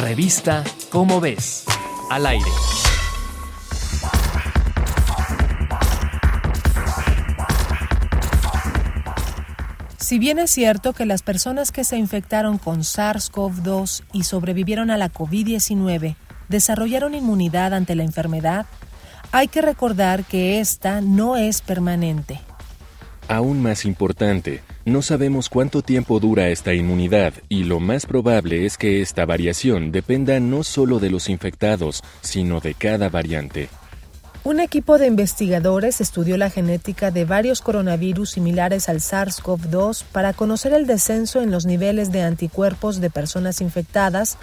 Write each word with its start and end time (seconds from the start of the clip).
Revista 0.00 0.64
Cómo 0.90 1.20
ves, 1.20 1.64
al 2.10 2.26
aire. 2.26 2.50
Si 9.98 10.18
bien 10.18 10.38
es 10.38 10.50
cierto 10.50 10.92
que 10.92 11.06
las 11.06 11.22
personas 11.22 11.72
que 11.72 11.84
se 11.84 11.96
infectaron 11.96 12.58
con 12.58 12.80
SARS-CoV-2 12.80 14.04
y 14.12 14.24
sobrevivieron 14.24 14.90
a 14.90 14.98
la 14.98 15.10
COVID-19 15.10 16.16
desarrollaron 16.48 17.14
inmunidad 17.14 17.72
ante 17.72 17.94
la 17.94 18.02
enfermedad, 18.02 18.66
hay 19.32 19.48
que 19.48 19.62
recordar 19.62 20.24
que 20.24 20.60
esta 20.60 21.00
no 21.00 21.36
es 21.36 21.62
permanente. 21.62 22.40
Aún 23.28 23.62
más 23.62 23.84
importante, 23.86 24.62
no 24.84 25.00
sabemos 25.02 25.48
cuánto 25.48 25.82
tiempo 25.82 26.20
dura 26.20 26.48
esta 26.48 26.74
inmunidad 26.74 27.32
y 27.48 27.64
lo 27.64 27.80
más 27.80 28.06
probable 28.06 28.66
es 28.66 28.76
que 28.76 29.00
esta 29.00 29.24
variación 29.24 29.92
dependa 29.92 30.38
no 30.40 30.62
solo 30.62 30.98
de 30.98 31.10
los 31.10 31.28
infectados, 31.28 32.02
sino 32.20 32.60
de 32.60 32.74
cada 32.74 33.08
variante. 33.08 33.68
Un 34.44 34.60
equipo 34.60 34.98
de 34.98 35.06
investigadores 35.06 36.02
estudió 36.02 36.36
la 36.36 36.50
genética 36.50 37.10
de 37.10 37.24
varios 37.24 37.62
coronavirus 37.62 38.32
similares 38.32 38.90
al 38.90 39.00
SARS-CoV-2 39.00 40.04
para 40.12 40.34
conocer 40.34 40.74
el 40.74 40.86
descenso 40.86 41.40
en 41.40 41.50
los 41.50 41.64
niveles 41.64 42.12
de 42.12 42.20
anticuerpos 42.20 43.00
de 43.00 43.08
personas 43.08 43.62
infectadas, 43.62 44.36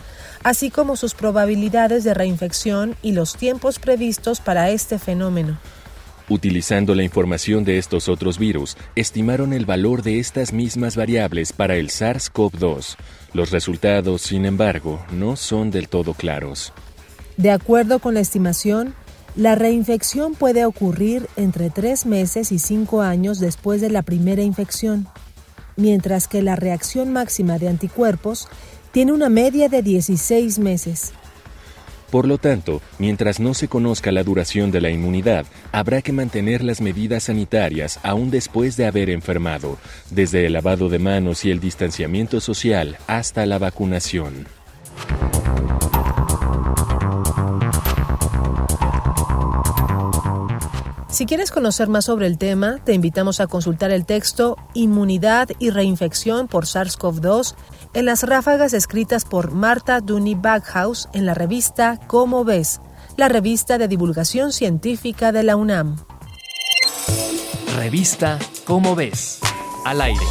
así 0.44 0.72
como 0.72 0.96
sus 0.96 1.14
probabilidades 1.14 2.04
de 2.04 2.16
reinfección 2.16 2.96
y 3.04 3.12
los 3.12 3.36
tiempos 3.36 3.78
previstos 3.78 4.40
para 4.40 4.72
este 4.72 4.98
fenómeno. 4.98 5.60
Utilizando 6.32 6.96
la 6.96 7.04
información 7.04 7.66
de 7.66 7.78
estos 7.78 8.08
otros 8.08 8.40
virus, 8.40 8.78
estimaron 8.96 9.52
el 9.52 9.66
valor 9.66 10.02
de 10.02 10.18
estas 10.18 10.54
mismas 10.54 10.96
variables 10.96 11.52
para 11.52 11.76
el 11.76 11.90
SARS-CoV-2. 11.90 12.96
Los 13.34 13.52
resultados, 13.52 14.22
sin 14.22 14.46
embargo, 14.46 15.06
no 15.12 15.36
son 15.36 15.72
del 15.72 15.90
todo 15.90 16.14
claros. 16.14 16.72
De 17.36 17.52
acuerdo 17.52 18.00
con 18.00 18.14
la 18.14 18.22
estimación, 18.22 18.96
la 19.36 19.56
reinfección 19.56 20.34
puede 20.34 20.64
ocurrir 20.64 21.28
entre 21.36 21.70
tres 21.70 22.06
meses 22.06 22.54
y 22.54 22.60
cinco 22.60 23.02
años 23.02 23.42
después 23.42 23.82
de 23.82 23.90
la 23.90 24.02
primera 24.02 24.42
infección, 24.42 25.08
mientras 25.76 26.30
que 26.30 26.42
la 26.42 26.56
reacción 26.56 27.12
máxima 27.12 27.60
de 27.60 27.68
anticuerpos 27.68 28.48
tiene 28.94 29.12
una 29.12 29.28
media 29.28 29.68
de 29.68 29.82
16 29.82 30.60
meses. 30.60 31.12
Por 32.12 32.28
lo 32.28 32.38
tanto, 32.38 32.82
mientras 33.00 33.40
no 33.40 33.54
se 33.54 33.70
conozca 33.70 34.12
la 34.12 34.24
duración 34.24 34.70
de 34.70 34.82
la 34.82 34.90
inmunidad, 34.90 35.46
habrá 35.72 36.02
que 36.02 36.12
mantener 36.12 36.62
las 36.62 36.82
medidas 36.82 37.24
sanitarias 37.24 38.00
aún 38.04 38.30
después 38.30 38.76
de 38.76 38.86
haber 38.86 39.10
enfermado, 39.10 39.78
desde 40.10 40.46
el 40.46 40.54
lavado 40.54 40.90
de 40.90 41.00
manos 41.00 41.46
y 41.46 41.52
el 41.52 41.62
distanciamiento 41.62 42.42
social 42.42 42.98
hasta 43.08 43.46
la 43.46 43.60
vacunación. 43.60 44.61
Si 51.22 51.28
quieres 51.28 51.52
conocer 51.52 51.88
más 51.88 52.06
sobre 52.06 52.26
el 52.26 52.40
tema, 52.40 52.80
te 52.84 52.94
invitamos 52.94 53.42
a 53.42 53.46
consultar 53.46 53.92
el 53.92 54.08
texto 54.08 54.58
Inmunidad 54.74 55.50
y 55.60 55.70
reinfección 55.70 56.48
por 56.48 56.66
SARS-CoV-2 56.66 57.54
en 57.94 58.06
las 58.06 58.24
ráfagas 58.24 58.74
escritas 58.74 59.24
por 59.24 59.52
Marta 59.52 60.02
Dooney 60.02 60.34
Backhouse 60.34 61.10
en 61.14 61.28
la 61.28 61.36
revista 61.36 62.00
Cómo 62.08 62.44
ves, 62.44 62.82
la 63.18 63.28
revista 63.28 63.78
de 63.78 63.88
divulgación 63.88 64.52
científica 64.52 65.32
de 65.32 65.44
la 65.44 65.58
UNAM. 65.58 65.98
Revista 67.78 68.40
Cómo 68.66 68.96
ves, 68.96 69.42
al 69.86 70.02
aire. 70.02 70.26